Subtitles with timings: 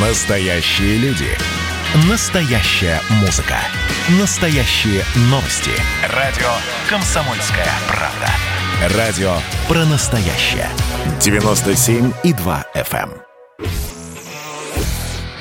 [0.00, 1.26] Настоящие люди.
[2.08, 3.56] Настоящая музыка.
[4.20, 5.72] Настоящие новости.
[6.14, 6.46] Радио
[6.88, 8.96] «Комсомольская правда».
[8.96, 9.32] Радио
[9.66, 10.68] про настоящее.
[11.18, 13.10] 97,2 FM.
[13.10, 13.66] эм.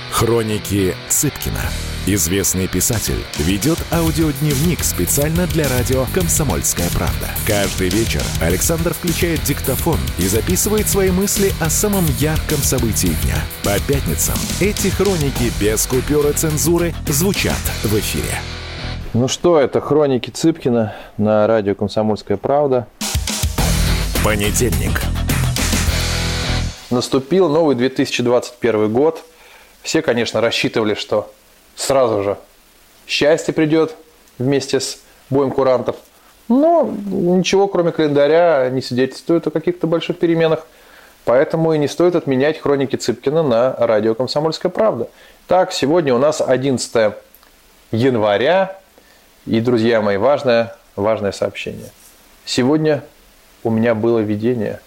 [0.09, 1.61] Хроники Цыпкина.
[2.09, 7.27] Известный писатель ведет аудиодневник специально для радио «Комсомольская правда».
[7.45, 13.35] Каждый вечер Александр включает диктофон и записывает свои мысли о самом ярком событии дня.
[13.61, 18.39] По пятницам эти хроники без купюра цензуры звучат в эфире.
[19.13, 22.87] Ну что, это хроники Цыпкина на радио «Комсомольская правда».
[24.23, 25.01] Понедельник.
[26.89, 29.25] Наступил новый 2021 год.
[29.81, 31.33] Все, конечно, рассчитывали, что
[31.77, 32.37] сразу же
[33.05, 33.95] счастье придет
[34.37, 34.99] вместе с
[35.29, 35.95] боем курантов.
[36.49, 40.65] Но ничего, кроме календаря, не свидетельствует о каких-то больших переменах.
[41.25, 45.09] Поэтому и не стоит отменять хроники Цыпкина на радио «Комсомольская правда».
[45.47, 47.13] Так, сегодня у нас 11
[47.91, 48.79] января.
[49.45, 51.89] И, друзья мои, важное, важное сообщение.
[52.45, 53.03] Сегодня
[53.63, 54.79] у меня было видение.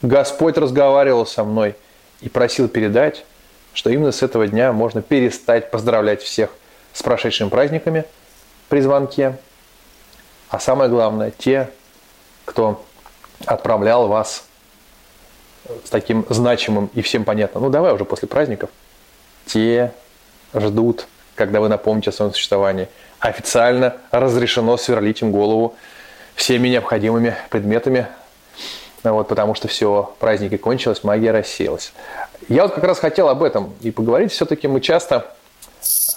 [0.00, 1.74] Господь разговаривал со мной
[2.20, 3.24] и просил передать,
[3.74, 6.50] что именно с этого дня можно перестать поздравлять всех
[6.92, 8.04] с прошедшими праздниками
[8.68, 9.36] при звонке.
[10.48, 11.68] А самое главное, те,
[12.44, 12.84] кто
[13.44, 14.46] отправлял вас
[15.84, 18.70] с таким значимым и всем понятно, ну давай уже после праздников,
[19.46, 19.92] те
[20.54, 22.88] ждут, когда вы напомните о своем существовании.
[23.18, 25.74] Официально разрешено сверлить им голову
[26.34, 28.06] всеми необходимыми предметами,
[29.12, 31.92] вот, потому что все, праздники кончились, магия рассеялась.
[32.48, 34.32] Я вот как раз хотел об этом и поговорить.
[34.32, 35.34] Все-таки мы часто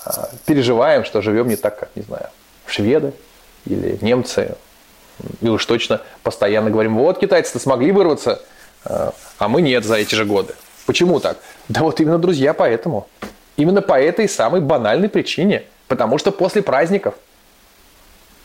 [0.06, 2.28] а, переживаем, что живем не так, как, не знаю,
[2.66, 3.14] шведы
[3.66, 4.56] или немцы.
[5.42, 8.42] И уж точно постоянно говорим, вот китайцы-то смогли вырваться,
[8.86, 10.54] а, а мы нет за эти же годы.
[10.86, 11.38] Почему так?
[11.68, 13.08] Да вот именно, друзья, поэтому.
[13.58, 15.64] Именно по этой самой банальной причине.
[15.88, 17.16] Потому что после праздников.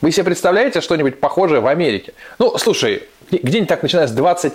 [0.03, 2.13] Вы себе представляете что-нибудь похожее в Америке?
[2.37, 4.51] Ну, слушай, где-нибудь так начиная с 20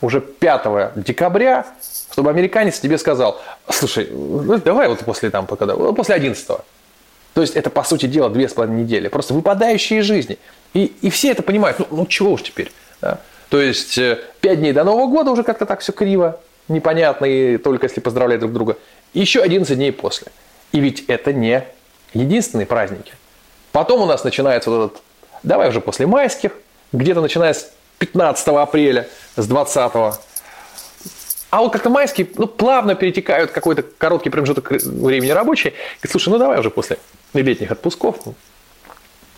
[0.00, 1.68] уже 5 декабря,
[2.10, 3.40] чтобы американец тебе сказал,
[3.70, 6.64] слушай, ну, давай вот после, там, когда, после 11 То
[7.40, 9.06] есть это, по сути дела, две с половиной недели.
[9.06, 10.36] Просто выпадающие из жизни.
[10.74, 11.78] И, и все это понимают.
[11.78, 12.72] Ну, ну чего уж теперь.
[13.00, 13.20] Да?
[13.50, 17.56] То есть э, пять дней до Нового года уже как-то так все криво, непонятно, и
[17.56, 18.76] только если поздравлять друг друга.
[19.14, 20.26] Еще 11 дней после.
[20.72, 21.62] И ведь это не
[22.14, 23.12] единственные праздники.
[23.78, 25.02] Потом у нас начинается вот этот,
[25.44, 26.50] давай уже после майских,
[26.90, 29.06] где-то начиная с 15 апреля,
[29.36, 29.76] с 20
[31.50, 35.70] а вот как-то майские, ну, плавно перетекают какой-то короткий промежуток времени рабочий.
[35.70, 36.98] Говорит, слушай, ну давай уже после
[37.32, 38.16] летних отпусков.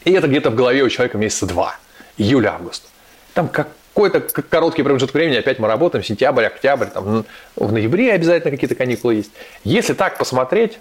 [0.04, 1.76] И это где-то в голове у человека месяца два.
[2.16, 2.88] Июль-август.
[3.34, 8.74] Там какой-то короткий промежуток времени, опять мы работаем, сентябрь, октябрь, там, в ноябре обязательно какие-то
[8.74, 9.32] каникулы есть.
[9.64, 10.78] Если так посмотреть,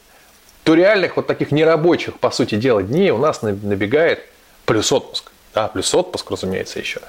[0.70, 4.20] то реальных вот таких нерабочих, по сути дела, дней у нас набегает
[4.66, 5.32] плюс отпуск.
[5.56, 7.02] Да, плюс отпуск, разумеется, еще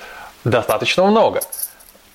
[0.45, 1.43] достаточно много.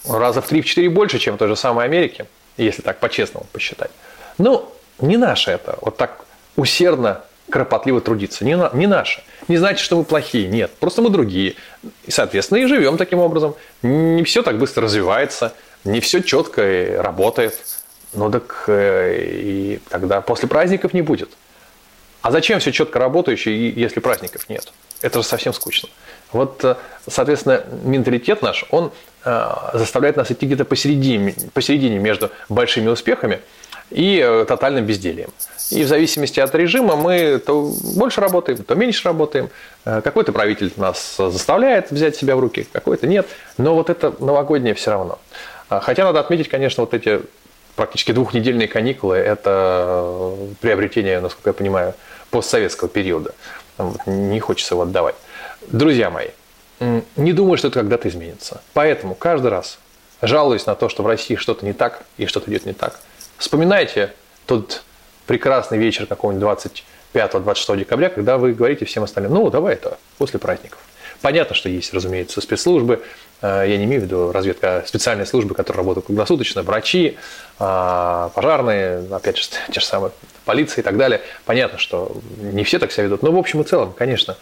[0.09, 2.25] Раза в 3-4 больше, чем в той же самой Америке,
[2.57, 3.91] если так по-честному посчитать.
[4.39, 4.67] Ну,
[4.97, 6.25] не наше это, вот так
[6.55, 8.43] усердно, кропотливо трудиться.
[8.43, 9.21] Не, на, не наше.
[9.47, 10.47] Не значит, что мы плохие.
[10.47, 11.57] Нет, просто мы другие.
[12.05, 13.53] И, соответственно, и живем таким образом.
[13.83, 17.59] Не все так быстро развивается, не все четко работает.
[18.15, 21.29] Ну так э, и тогда после праздников не будет.
[22.21, 24.71] А зачем все четко работающее, если праздников нет?
[25.01, 25.89] Это же совсем скучно.
[26.31, 26.75] Вот, э,
[27.07, 28.91] соответственно, менталитет наш, он
[29.25, 33.41] э, заставляет нас идти где-то посередине, посередине между большими успехами
[33.91, 35.29] и тотальным бездельем.
[35.69, 39.49] И в зависимости от режима мы то больше работаем, то меньше работаем.
[39.83, 43.27] Какой-то правитель нас заставляет взять себя в руки, какой-то нет.
[43.57, 45.19] Но вот это новогоднее все равно.
[45.69, 47.21] Хотя надо отметить, конечно, вот эти
[47.75, 51.93] практически двухнедельные каникулы– это приобретение, насколько я понимаю,
[52.29, 53.33] постсоветского периода.
[54.05, 55.15] Не хочется его отдавать.
[55.67, 56.29] Друзья мои,
[57.15, 58.61] не думаю, что это когда-то изменится.
[58.73, 59.79] Поэтому каждый раз,
[60.21, 62.99] жалуясь на то, что в России что-то не так и что-то идет не так,
[63.37, 64.13] вспоминайте
[64.45, 64.83] тот
[65.25, 66.59] прекрасный вечер какого-нибудь
[67.13, 70.79] 25-26 декабря, когда вы говорите всем остальным, ну, давай это после праздников.
[71.21, 72.99] Понятно, что есть, разумеется, спецслужбы, э,
[73.41, 77.17] я не имею в виду разведка, а специальные службы, которые работают круглосуточно, врачи,
[77.59, 80.11] а, пожарные, опять же, те же самые
[80.45, 81.21] полиция и так далее.
[81.45, 84.37] Понятно, что не все так себя ведут, но в общем и целом, конечно,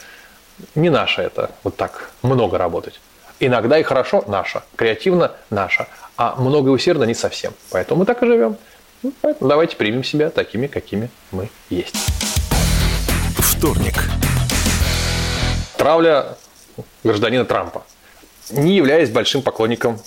[0.76, 3.00] не наше это вот так много работать.
[3.40, 7.54] Иногда и хорошо наше, креативно наше, а много и усердно не совсем.
[7.72, 8.58] Поэтому мы так и живем.
[9.02, 11.96] Ну, поэтому давайте примем себя такими, какими мы есть.
[13.38, 13.96] Вторник.
[15.78, 16.38] Травля
[17.04, 17.84] гражданина Трампа.
[18.52, 20.00] Не являясь большим поклонником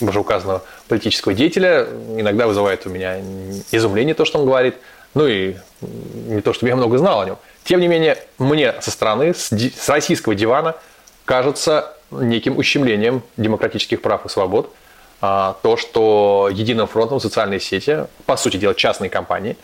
[0.00, 3.20] вышеуказанного политического деятеля иногда вызывает у меня
[3.70, 4.76] изумление то, что он говорит.
[5.14, 7.38] Ну и не то, чтобы я много знал о нем.
[7.64, 9.52] Тем не менее, мне со стороны, с,
[9.88, 10.74] российского дивана,
[11.24, 14.72] кажется неким ущемлением демократических прав и свобод
[15.20, 19.56] а, то, что единым фронтом социальные сети, по сути дела частные компании,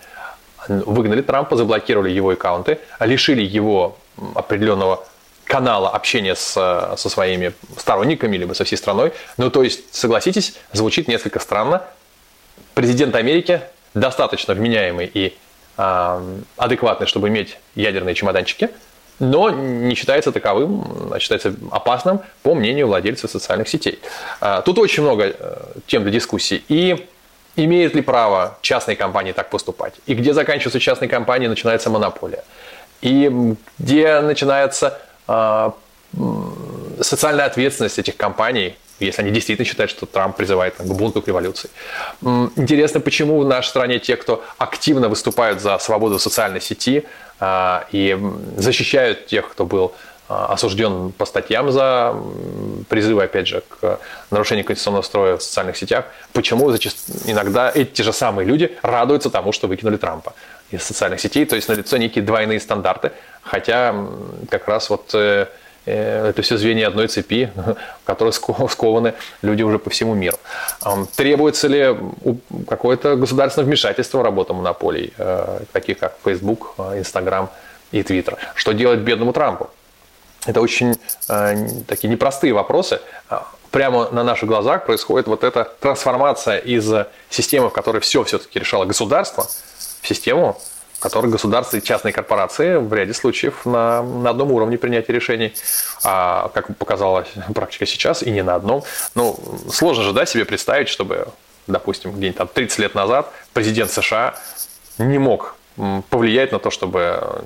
[0.68, 3.96] выгнали Трампа, заблокировали его аккаунты, лишили его
[4.34, 5.04] определенного
[5.48, 6.52] канала общения с,
[6.96, 9.12] со своими сторонниками, либо со всей страной.
[9.38, 11.82] Ну, то есть, согласитесь, звучит несколько странно.
[12.74, 13.62] Президент Америки
[13.94, 15.36] достаточно вменяемый и
[15.76, 18.68] э, адекватный, чтобы иметь ядерные чемоданчики,
[19.18, 23.98] но не считается таковым, а считается опасным, по мнению владельцев социальных сетей.
[24.40, 25.56] Э, тут очень много э,
[25.86, 26.62] тем для дискуссии.
[26.68, 27.08] И
[27.56, 29.94] имеет ли право частные компании так поступать?
[30.06, 32.44] И где заканчивается частные компании, начинается монополия?
[33.00, 35.00] И где начинается
[37.00, 41.70] социальная ответственность этих компаний, если они действительно считают, что Трамп призывает к бунту, к революции.
[42.56, 47.04] Интересно, почему в нашей стране те, кто активно выступают за свободу социальной сети
[47.40, 48.18] а, и
[48.56, 52.14] защищают тех, кто был а, осужден по статьям за
[52.88, 53.98] призывы, опять же, к
[54.30, 59.68] нарушению конституционного строя в социальных сетях, почему иногда эти же самые люди радуются тому, что
[59.68, 60.34] выкинули Трампа
[60.70, 63.94] из социальных сетей, то есть налицо некие двойные стандарты, хотя
[64.50, 65.46] как раз вот э,
[65.86, 70.36] э, это все звенья одной цепи, в которой скованы люди уже по всему миру.
[71.16, 71.96] Требуется ли
[72.68, 77.48] какое-то государственное вмешательство в работу монополий, э, таких как Facebook, Instagram
[77.92, 78.36] и Twitter?
[78.54, 79.70] Что делать бедному Трампу?
[80.48, 80.94] Это очень
[81.86, 83.00] такие непростые вопросы.
[83.70, 86.90] Прямо на наших глазах происходит вот эта трансформация из
[87.28, 89.46] системы, в которой все все-таки решало государство,
[90.02, 90.58] систему,
[90.94, 95.52] в которой государство и частные корпорации в ряде случаев на, на одном уровне принятия решений,
[96.02, 98.84] а как показала практика сейчас, и не на одном.
[99.14, 99.38] Ну,
[99.70, 101.28] сложно же да, себе представить, чтобы,
[101.66, 104.34] допустим, где-нибудь там 30 лет назад президент США
[104.96, 105.56] не мог
[106.08, 107.44] повлиять на то, чтобы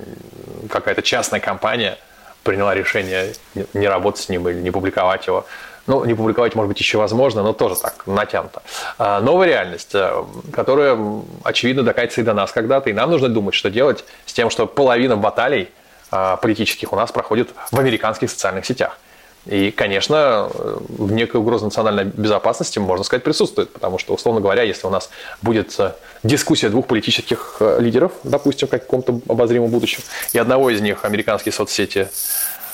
[0.69, 1.97] какая-то частная компания
[2.43, 3.33] приняла решение
[3.73, 5.45] не работать с ним или не публиковать его.
[5.85, 8.61] Ну, не публиковать, может быть, еще возможно, но тоже так, натянуто.
[8.97, 10.23] А, новая реальность, э,
[10.53, 10.97] которая,
[11.43, 14.65] очевидно, докатится и до нас когда-то, и нам нужно думать, что делать с тем, что
[14.65, 15.69] половина баталий
[16.09, 18.97] а, политических у нас проходит в американских социальных сетях.
[19.45, 24.87] И, конечно, в некой угроза национальной безопасности, можно сказать, присутствует, потому что, условно говоря, если
[24.87, 25.09] у нас
[25.41, 25.91] будет э,
[26.23, 30.01] дискуссия двух политических э, лидеров, допустим, в каком-то обозримом будущем,
[30.31, 32.07] и одного из них американские соцсети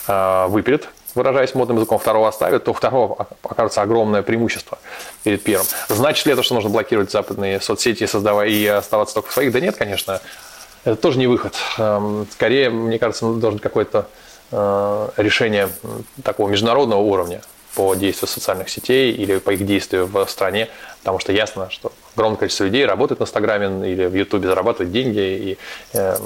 [0.08, 4.80] выпилят, выражаясь модным языком, второго оставят, то у второго окажется огромное преимущество
[5.24, 5.68] перед первым.
[5.88, 9.52] Значит ли это, что нужно блокировать западные соцсети, создавая и оставаться только в своих?
[9.52, 10.22] Да нет, конечно.
[10.86, 11.56] Это тоже не выход.
[11.78, 14.08] Эм, скорее, мне кажется, должен какое-то
[14.52, 15.70] э, решение
[16.24, 17.42] такого международного уровня
[17.76, 20.70] по действию социальных сетей или по их действию в стране,
[21.00, 25.20] потому что ясно, что огромное количество людей работает на Инстаграме или в Ютубе, зарабатывают деньги,
[25.20, 25.58] и
[25.94, 26.18] э,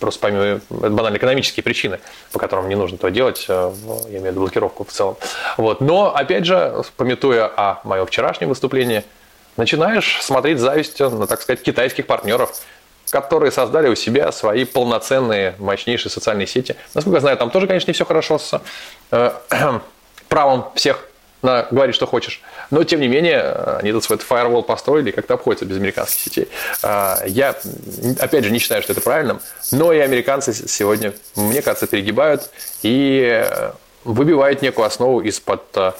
[0.00, 2.00] просто помимо, это банально экономические причины,
[2.32, 3.72] по которым не нужно этого делать, э,
[4.08, 5.16] я имею в виду блокировку в целом.
[5.56, 5.80] Вот.
[5.80, 9.04] Но, опять же, пометуя о моем вчерашнем выступлении,
[9.56, 12.58] начинаешь смотреть завистью на, так сказать, китайских партнеров,
[13.10, 16.76] которые создали у себя свои полноценные, мощнейшие социальные сети.
[16.94, 18.60] Насколько я знаю, там тоже, конечно, не все хорошо с
[19.10, 19.30] э,
[20.28, 21.08] правом всех
[21.42, 22.42] на говорить, что хочешь.
[22.70, 23.42] Но, тем не менее,
[23.80, 26.48] они тут свой firewall построили и как-то обходятся без американских сетей.
[26.82, 27.54] А, я,
[28.20, 29.40] опять же, не считаю, что это правильным,
[29.70, 32.50] но и американцы сегодня, мне кажется, перегибают
[32.82, 33.48] и
[34.04, 35.92] выбивают некую основу из-под э,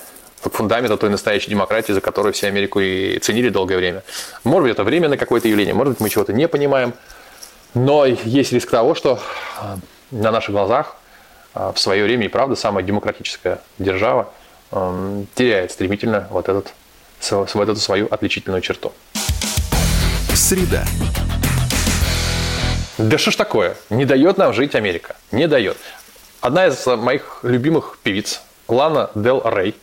[0.52, 4.02] фундамента той настоящей демократии, за которую все Америку и ценили долгое время.
[4.44, 6.94] Может быть, это временное какое-то явление, может быть, мы чего-то не понимаем,
[7.74, 9.20] но есть риск того, что
[9.60, 9.76] э,
[10.10, 10.96] на наших глазах
[11.54, 14.32] э, в свое время и правда самая демократическая держава
[15.36, 16.74] теряет стремительно вот, этот,
[17.30, 18.92] вот эту свою отличительную черту.
[20.34, 20.84] Среда.
[22.98, 23.76] Да что ж такое?
[23.90, 25.16] Не дает нам жить Америка.
[25.30, 25.76] Не дает.
[26.40, 29.74] Одна из моих любимых певиц, Лана Дел Рей,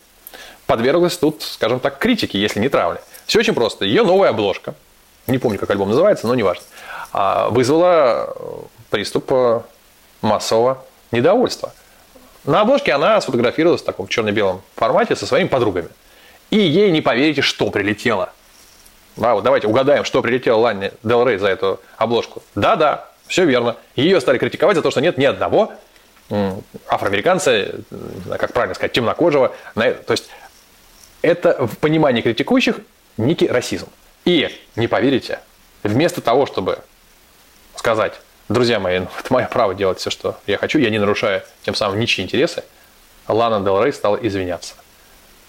[0.66, 3.00] подверглась тут, скажем так, критике, если не травле.
[3.26, 3.84] Все очень просто.
[3.84, 4.74] Ее новая обложка,
[5.26, 6.64] не помню, как альбом называется, но неважно,
[7.12, 8.34] а, вызвала
[8.90, 9.60] приступ э,
[10.22, 11.72] массового недовольства–
[12.44, 15.88] на обложке она сфотографировалась в таком черно-белом формате со своими подругами.
[16.50, 18.32] И ей не поверите, что прилетело.
[19.16, 22.42] Да, вот давайте угадаем, что прилетело Ланне Дел Рей за эту обложку.
[22.54, 23.76] Да-да, все верно.
[23.96, 25.72] Ее стали критиковать за то, что нет ни одного
[26.88, 27.76] афроамериканца,
[28.38, 29.54] как правильно сказать, темнокожего.
[29.74, 30.28] То есть
[31.24, 32.76] это в понимании критикующих
[33.16, 33.88] некий расизм.
[34.24, 35.40] И, не поверите,
[35.82, 36.78] вместо того, чтобы
[37.76, 38.14] сказать,
[38.48, 41.74] Друзья мои, ну, это мое право делать все, что я хочу, я не нарушаю тем
[41.74, 42.64] самым ничьи интересы.
[43.26, 44.74] Лана Дел Рей стала извиняться.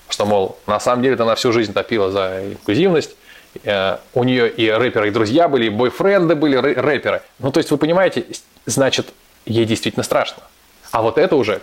[0.07, 3.17] что, мол, на самом деле она всю жизнь топила за инклюзивность,
[3.63, 7.21] э, у нее и рэперы, и друзья были, и бойфренды были рэперы.
[7.39, 8.25] Ну, то есть, вы понимаете,
[8.65, 9.07] значит,
[9.45, 10.43] ей действительно страшно.
[10.91, 11.61] А вот это уже,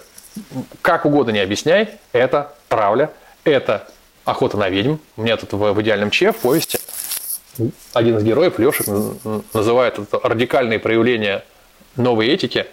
[0.83, 3.11] как угодно не объясняй, это травля,
[3.45, 3.89] это
[4.25, 4.97] охота на ведьм.
[5.17, 6.79] У меня тут в, в идеальном че в повести
[7.93, 8.87] один из героев, Лешек,
[9.53, 11.45] называет это радикальные проявления
[11.97, 12.67] новой этики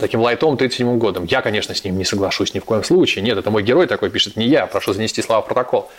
[0.00, 1.24] таким лайтом 37 годом.
[1.24, 3.24] Я, конечно, с ним не соглашусь ни в коем случае.
[3.24, 4.66] Нет, это мой герой такой пишет, не я.
[4.66, 5.90] Прошу занести слова в протокол.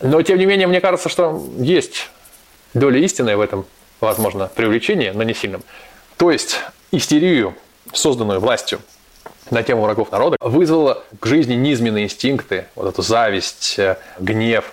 [0.00, 2.10] Но, тем не менее, мне кажется, что есть
[2.74, 3.64] доля истины в этом,
[4.00, 5.62] возможно, привлечении, но не сильном.
[6.18, 6.58] То есть
[6.90, 7.54] истерию,
[7.92, 8.80] созданную властью
[9.50, 14.72] на тему врагов народа, вызвала к жизни низменные инстинкты, вот эту зависть, э, гнев,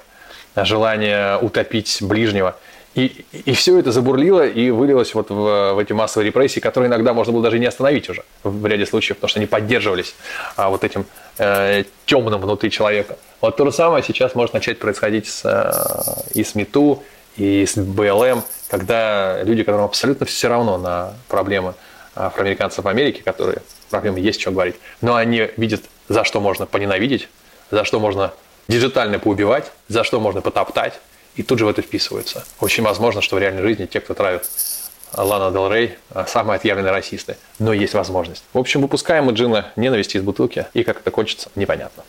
[0.55, 2.55] желание утопить ближнего–
[2.95, 7.13] и, и все это забурлило и вылилось вот в, в эти массовые репрессии, которые иногда
[7.13, 10.15] можно было даже не остановить уже в ряде случаев, потому что они поддерживались
[10.55, 11.05] а, вот этим
[11.37, 13.17] э, темным внутри человека.
[13.41, 17.03] Вот то же самое сейчас может начать происходить с, э, и с МИТУ,
[17.37, 21.75] и с БЛМ, когда люди, которым абсолютно все равно на проблемы
[22.27, 23.59] афроамериканцев в Америке, которые
[23.89, 27.29] проблемы есть, что говорить, но они видят, за что можно поненавидеть,
[27.71, 28.33] за что можно
[28.67, 30.99] диджитально поубивать, за что можно потоптать,
[31.35, 32.45] и тут же в это вписываются.
[32.59, 34.43] Очень возможно, что в реальной жизни те, кто травит
[35.15, 37.37] Лана Дел Рей, а, самые отъявленные расисты.
[37.57, 38.43] Но есть возможность.
[38.53, 42.03] В общем, выпускаем мы Джина ненависти из бутылки, и как это кончится, непонятно.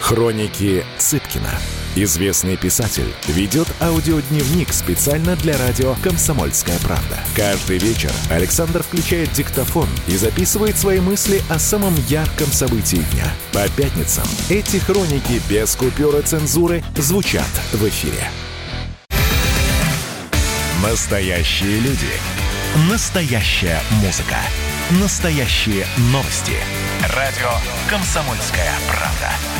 [0.00, 1.79] Хроники Цыпкина.
[1.96, 7.18] Известный писатель ведет аудиодневник специально для радио «Комсомольская правда».
[7.34, 13.24] Каждый вечер Александр включает диктофон и записывает свои мысли о самом ярком событии дня.
[13.52, 18.30] По пятницам эти хроники без купюры цензуры звучат в эфире.
[20.84, 22.08] Настоящие люди.
[22.88, 24.36] Настоящая музыка.
[25.00, 26.54] Настоящие новости.
[27.16, 27.50] Радио
[27.88, 29.59] «Комсомольская правда».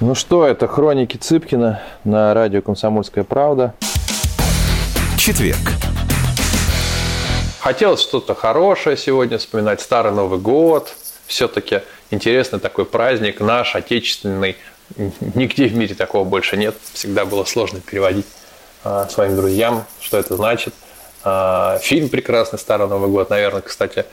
[0.00, 3.74] Ну что, это хроники Цыпкина на радио «Комсомольская правда».
[5.18, 5.58] Четверг.
[7.58, 10.94] Хотелось что-то хорошее сегодня вспоминать, Старый Новый год.
[11.26, 11.80] Все-таки
[12.12, 14.54] интересный такой праздник, наш, отечественный.
[15.34, 16.76] Нигде в мире такого больше нет.
[16.92, 18.26] Всегда было сложно переводить
[18.84, 20.74] а, своим друзьям, что это значит.
[21.24, 24.04] А, фильм прекрасный «Старый Новый год», наверное, кстати,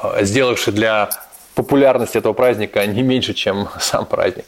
[0.00, 1.10] а, сделавший для
[1.56, 4.44] популярности этого праздника не меньше, чем сам праздник.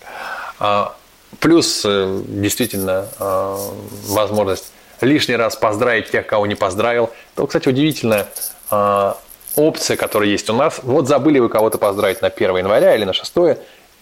[1.40, 3.58] Плюс э, действительно а,
[4.06, 7.10] возможность лишний раз поздравить тех, кого не поздравил.
[7.34, 8.28] То, кстати, удивительная
[8.70, 9.18] а,
[9.56, 10.80] опция, которая есть у нас.
[10.82, 13.32] Вот забыли вы кого-то поздравить на 1 января или на 6,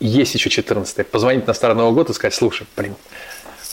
[0.01, 1.07] есть еще 14.
[1.07, 2.95] Позвонить на Старый Новый год и сказать, слушай, блин,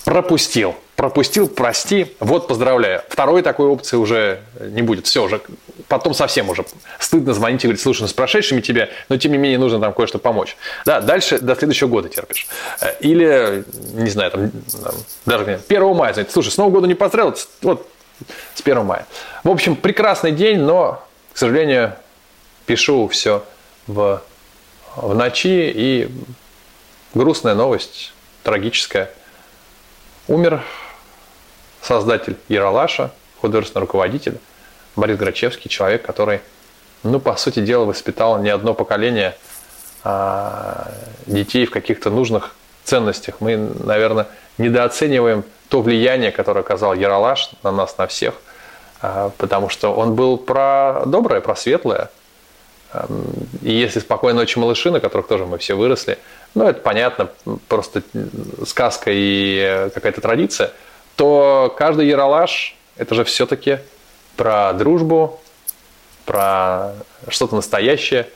[0.05, 0.75] пропустил.
[0.95, 3.01] Пропустил, прости, вот поздравляю.
[3.09, 5.05] Второй такой опции уже не будет.
[5.05, 5.41] Все, уже
[5.89, 6.65] потом совсем уже
[6.99, 9.93] стыдно звонить и говорить, слушай, ну с прошедшими тебе, но тем не менее нужно там
[9.93, 10.55] кое-что помочь.
[10.85, 12.47] Да, дальше до следующего года терпишь.
[12.79, 14.51] Э, или, не знаю, там,
[15.25, 17.89] даже 1 мая, знаете, слушай, с Нового года не поздравил, вот
[18.55, 19.05] с 1 мая.
[19.43, 21.95] В общем, прекрасный день, но, к сожалению,
[22.65, 23.43] пишу все
[23.87, 24.21] в,
[24.95, 26.09] в ночи, и
[27.13, 29.11] грустная новость, трагическая–
[30.29, 30.61] Умер
[31.81, 34.37] создатель Яралаша, художественный руководитель
[34.95, 36.41] Борис Грачевский, человек, который,
[37.03, 39.35] ну, по сути дела, воспитал не одно поколение
[40.03, 40.91] а,
[41.25, 43.35] детей в каких-то нужных ценностях.
[43.39, 44.27] Мы, наверное,
[44.57, 48.35] недооцениваем то влияние, которое оказал Яралаш на нас, на всех,
[49.01, 52.09] а, потому что он был про доброе, про светлое.
[53.61, 56.17] И если «Спокойной ночи, малыши», на которых тоже мы все выросли–
[56.55, 57.29] ну, это понятно,
[57.67, 58.01] просто
[58.65, 60.71] сказка и э, какая-то традиция,
[61.15, 63.79] то каждый яролаж– это же все-таки
[64.39, 65.37] про дружбу,
[66.23, 66.93] про
[67.27, 68.29] что-то настоящее,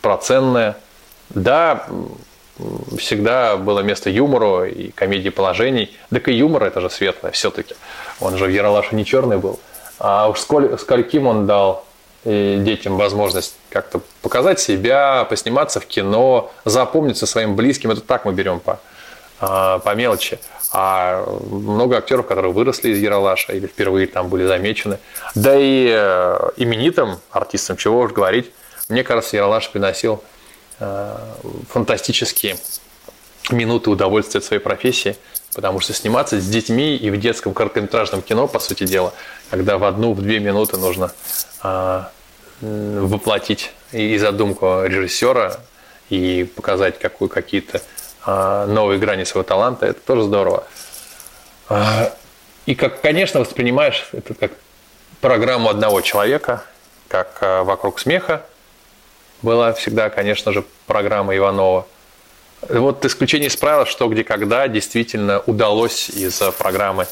[0.00, 0.74] про ценное.
[1.28, 1.86] Да,
[2.96, 5.94] всегда было место юмору и комедии положений.
[6.08, 7.74] Так и юмор это же светлое все-таки.
[8.20, 9.60] Он же в Яралаше не черный был.
[9.98, 11.84] А уж сколь, скольким он дал
[12.24, 17.90] и детям возможность как-то показать себя, посниматься в кино, запомниться своим близким.
[17.90, 18.80] Это так мы берем по,
[19.40, 20.38] а, по мелочи.
[20.76, 24.98] А много актеров, которые выросли из Яралаша или впервые там были замечены.
[25.36, 28.50] Да и э, именитым артистам, чего уж говорить,
[28.88, 30.24] мне кажется, Яралаш приносил
[30.80, 31.16] э,
[31.70, 32.56] фантастические
[33.50, 35.16] минуты удовольствия от своей профессии.
[35.54, 39.14] Потому что сниматься с детьми и в детском короткометражном кино, по сути дела,
[39.50, 41.12] когда в одну, в две минуты нужно
[41.62, 42.10] а,
[42.60, 45.60] воплотить и задумку режиссера,
[46.10, 47.80] и показать какую, какие-то
[48.26, 50.64] новые грани своего таланта, это тоже здорово.
[51.68, 52.12] А,
[52.66, 54.52] и, как, конечно, воспринимаешь это как
[55.20, 56.64] программу одного человека,
[57.08, 58.44] как а, «Вокруг смеха»
[59.42, 61.86] была всегда, конечно же, программа Иванова.
[62.68, 67.06] Вот исключение из правил, что где когда действительно удалось из программы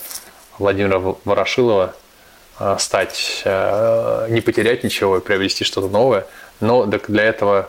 [0.59, 1.95] Владимира Ворошилова
[2.78, 6.26] стать, не потерять ничего и приобрести что-то новое.
[6.61, 7.69] Но для этого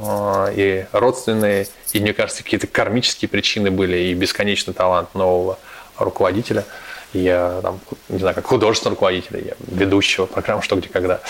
[0.00, 5.58] и родственные, и, мне кажется, какие-то кармические причины были, и бесконечный талант нового
[5.98, 6.64] руководителя,
[7.12, 11.20] я там, не знаю, как художественного руководителя, я ведущего программы «Что, где, когда».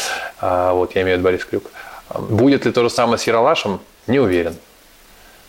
[0.40, 1.70] А, вот, я имею в виду Борис Крюк.
[2.14, 3.80] Будет ли то же самое с Яралашем?
[4.06, 4.56] Не уверен.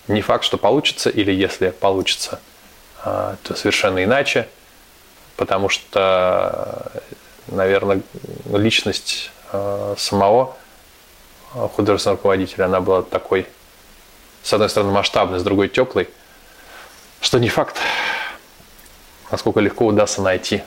[0.07, 2.39] Не факт, что получится, или если получится,
[3.03, 4.47] а, то совершенно иначе,
[5.37, 6.91] потому что,
[7.47, 8.01] наверное,
[8.51, 10.55] личность а, самого
[11.53, 13.47] художественного руководителя, она была такой,
[14.41, 16.09] с одной стороны, масштабной, с другой теплой,
[17.21, 17.77] что не факт,
[19.31, 20.63] насколько легко удастся найти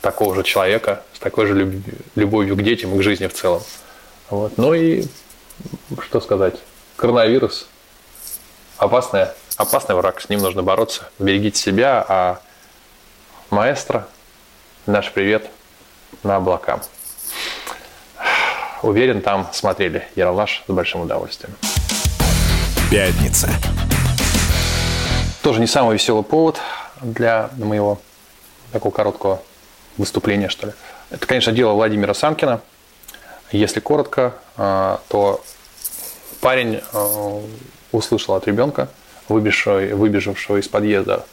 [0.00, 1.82] такого же человека с такой же
[2.14, 3.62] любовью к детям и к жизни в целом.
[4.30, 4.58] Вот.
[4.58, 5.04] Ну и
[6.02, 6.56] что сказать,
[6.96, 7.68] коронавирус
[8.76, 9.26] опасный,
[9.56, 11.08] опасный враг, с ним нужно бороться.
[11.18, 12.40] Берегите себя, а
[13.50, 14.06] маэстро,
[14.86, 15.48] наш привет
[16.22, 16.80] на облака.
[18.86, 21.52] Уверен, там смотрели Яралаш с большим удовольствием.
[22.88, 23.50] Пятница.
[25.42, 26.60] Тоже не самый веселый повод
[27.02, 27.98] для моего
[28.70, 29.42] такого короткого
[29.96, 30.72] выступления, что ли.
[31.10, 32.60] Это, конечно, дело Владимира Санкина.
[33.50, 35.42] Если коротко, а, то
[36.40, 37.42] парень а,
[37.90, 38.88] услышал от ребенка,
[39.28, 41.26] выбежавшего, выбежавшего из подъезда,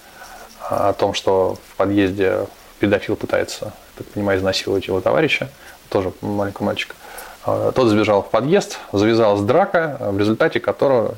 [0.59, 2.47] а, о том, что в подъезде
[2.79, 5.49] педофил пытается, так понимаю, изнасиловать его товарища,
[5.89, 6.95] тоже маленького мальчика.
[7.45, 11.15] Тот забежал в подъезд, завязалась драка, в результате которого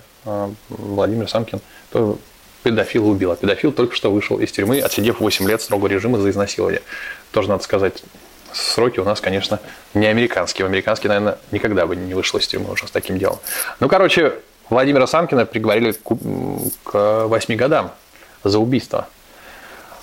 [0.70, 1.62] Владимир Санкин
[2.64, 3.32] педофила убил.
[3.32, 6.82] А педофил только что вышел из тюрьмы, отсидев 8 лет строгого режима за изнасилование.
[7.32, 8.04] Тоже надо сказать,
[8.54, 9.60] сроки у нас, конечно,
[9.94, 10.66] не американские.
[10.66, 13.38] В американские, наверное, никогда бы не вышел из тюрьмы уже с таким делом.
[13.80, 14.34] Ну, короче,
[14.72, 17.92] Владимира Санкина приговорили к 8 годам
[18.44, 19.08] за убийство.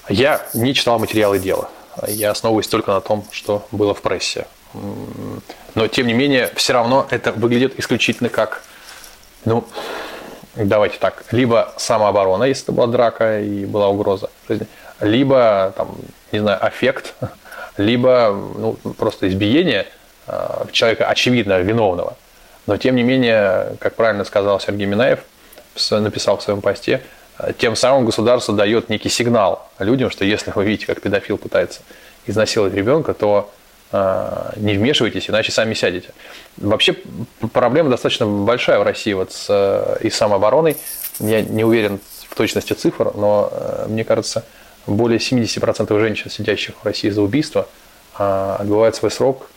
[0.09, 1.69] Я не читал материалы дела.
[2.07, 4.47] Я основываюсь только на том, что было в прессе.
[5.75, 8.63] Но, тем не менее, все равно это выглядит исключительно как
[9.45, 9.65] ну,
[10.55, 14.67] давайте так, либо самооборона, если это была драка и была угроза жизни,
[15.01, 15.97] либо, там,
[16.31, 17.15] не знаю, аффект,
[17.77, 19.87] либо ну, просто избиение
[20.27, 22.17] э, человека очевидно виновного.
[22.67, 25.21] Но тем не менее, как правильно сказал Сергей Минаев,
[25.91, 27.03] написал в своем посте,
[27.39, 31.81] э, тем самым государство дает некий сигнал людям, что если вы видите, как педофил пытается
[32.27, 33.62] изнасиловать ребенка, то а,
[34.57, 36.11] не вмешивайтесь, иначе сами сядете.
[36.57, 36.97] Вообще
[37.53, 40.77] проблема достаточно большая в России вот с, э, и самообороной.
[41.19, 44.45] Я не уверен в точности цифр, но э, мне кажется,
[44.87, 47.69] более 70% женщин, сидящих в России за убийство,
[48.15, 49.49] отбывают свой срок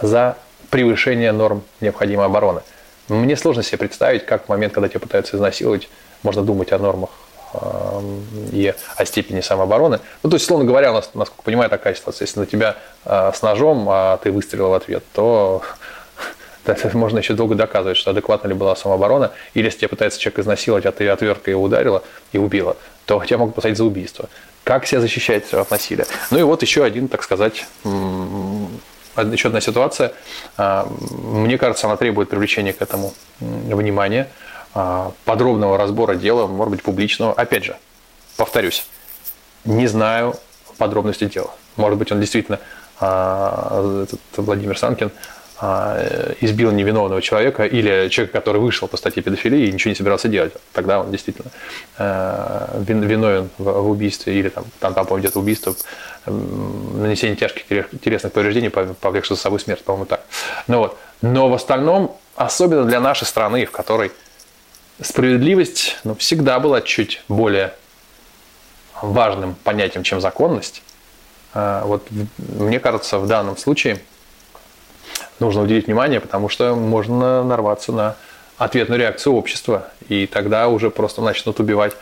[0.00, 0.36] за
[0.70, 2.62] превышение норм необходимой обороны.
[3.08, 5.88] Мне сложно себе представить, как в момент, когда тебя пытаются изнасиловать,
[6.22, 7.10] можно думать о нормах
[8.52, 10.00] и о степени самообороны.
[10.22, 12.26] Ну, то есть, словно говоря, у нас, насколько понимаю, такая ситуация.
[12.26, 15.62] Если на тебя а, с ножом, а ты выстрелил в ответ, то
[16.94, 20.86] можно еще долго доказывать, что адекватна ли была самооборона, или если тебя пытается человек изнасиловать,
[20.86, 24.28] а ты отверткой его ударила и убила, то тебя могут посадить за убийство.
[24.64, 26.06] Как себя защищать от насилия?
[26.30, 30.12] Ну и вот еще один, так сказать, еще одна ситуация.
[30.56, 34.28] А, мне кажется, она требует привлечения к этому внимания.
[34.74, 37.32] А, подробного разбора дела, может быть, публичного.
[37.32, 37.76] Опять же,
[38.36, 38.86] повторюсь,
[39.64, 40.34] не знаю
[40.78, 41.50] подробности дела.
[41.76, 42.58] Может быть, он действительно,
[42.98, 45.10] а, этот Владимир Санкин,
[45.60, 50.28] а, избил невиновного человека или человека, который вышел по статье педофилии и ничего не собирался
[50.28, 50.54] делать.
[50.72, 51.50] Тогда он действительно
[51.98, 55.74] виновен в убийстве или там, там, там где-то убийство,
[56.26, 57.64] нанесение тяжких
[58.00, 60.24] телесных повреждений, повлекших за собой смерть, по-моему, так.
[60.66, 60.98] Ну, вот.
[61.20, 64.10] Но в остальном, особенно для нашей страны, в которой
[65.02, 67.74] справедливость ну, всегда была чуть более
[69.00, 70.82] важным понятием, чем законность.
[71.54, 72.06] А, вот
[72.38, 73.98] мне кажется, в данном случае
[75.40, 78.16] нужно уделить внимание, потому что можно нарваться на
[78.58, 81.94] ответную реакцию общества, и тогда уже просто начнут убивать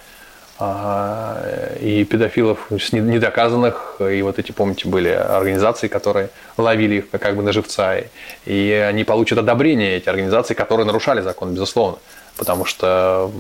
[0.59, 7.43] а, и педофилов недоказанных, и вот эти, помните, были организации, которые ловили их как бы
[7.43, 7.97] на живца,
[8.45, 11.99] и они получат одобрение, эти организации, которые нарушали закон, безусловно.
[12.41, 13.31] Потому что,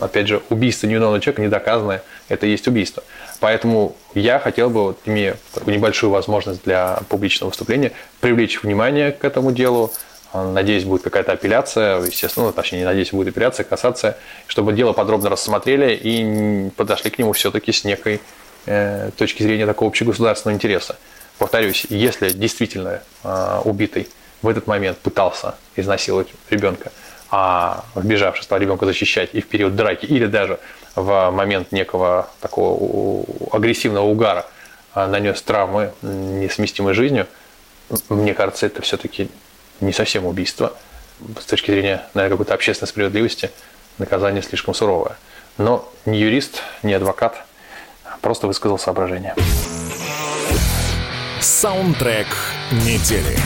[0.00, 3.04] опять же, убийство невиновного человека недоказанное, это и есть убийство.
[3.38, 9.24] Поэтому я хотел бы, вот, имея такую небольшую возможность для публичного выступления, привлечь внимание к
[9.24, 9.92] этому делу,
[10.34, 14.18] Надеюсь, будет какая-то апелляция, естественно, ну, точнее, не надеюсь, будет апелляция, касация,
[14.48, 18.20] чтобы дело подробно рассмотрели и подошли к нему все-таки с некой
[18.66, 20.96] э, точки зрения такого общегосударственного интереса.
[21.38, 24.08] Повторюсь, если действительно э, убитый
[24.42, 26.90] в этот момент пытался изнасиловать ребенка,
[27.30, 30.58] а вбежавший ребенка защищать и в период драки, или даже
[30.94, 34.46] в момент некого такого агрессивного угара
[34.94, 37.26] а, нанес травмы, несовместимой жизнью,
[38.08, 39.28] мне кажется, это все-таки
[39.80, 40.72] не совсем убийство.
[41.40, 43.50] С точки зрения, наверное, какой-то общественной справедливости
[43.98, 45.16] наказание слишком суровое.
[45.58, 47.44] Но ни юрист, ни адвокат
[48.20, 49.34] просто высказал соображение.
[51.40, 52.26] Саундтрек
[52.72, 53.36] недели.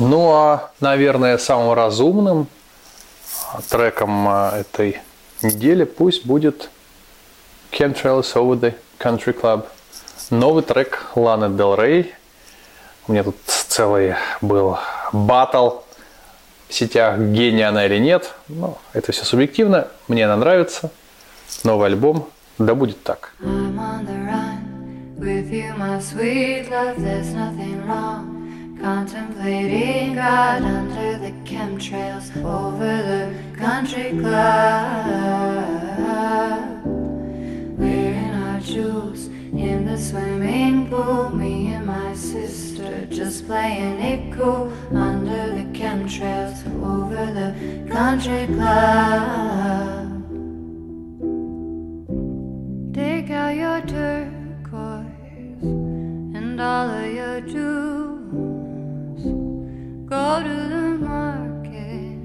[0.00, 2.46] Ну а, наверное, самым разумным
[3.68, 4.98] треком а, этой
[5.42, 6.70] недели пусть будет
[7.70, 9.66] Chemtrails Over the Country Club.
[10.30, 12.10] Новый трек Ланы Del Rey.
[13.08, 14.78] У меня тут целый был
[15.12, 15.80] батл
[16.68, 18.34] в сетях, гения она или нет.
[18.48, 19.88] Но это все субъективно.
[20.08, 20.90] Мне она нравится.
[21.62, 22.26] Новый альбом.
[22.56, 23.34] Да будет так.
[28.80, 35.60] Contemplating God under the chemtrails over the country club.
[37.76, 44.72] We're our jewels in the swimming pool, me and my sister just playing it cool
[44.96, 49.99] under the chemtrails over the country club.
[60.30, 62.20] Go to the market,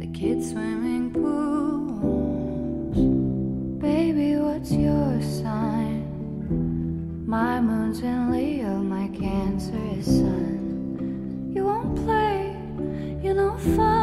[0.00, 2.96] the kids swimming pools.
[3.80, 6.02] Baby, what's your sign?
[7.24, 11.52] My moon's in Leo, my Cancer is Sun.
[11.54, 12.56] You won't play,
[13.22, 14.01] you know fun.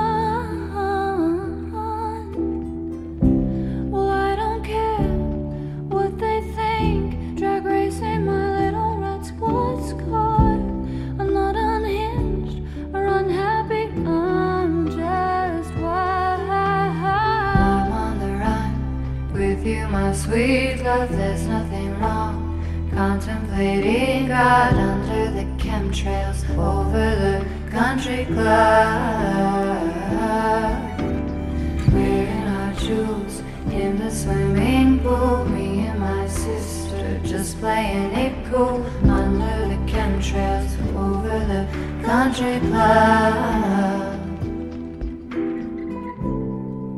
[42.18, 44.20] country club.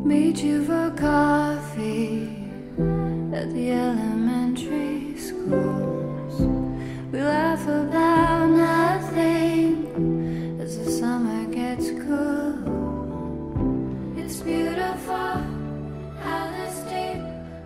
[0.05, 2.29] Meet you for coffee
[3.33, 6.41] at the elementary schools.
[7.13, 9.87] We laugh about nothing
[10.61, 12.55] as the summer gets cool.
[14.17, 15.37] It's beautiful
[16.23, 17.23] how this deep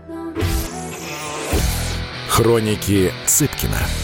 [0.09, 0.33] no
[2.29, 4.04] Хроники Цыпкина.